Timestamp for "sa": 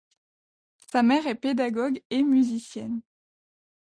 0.91-1.03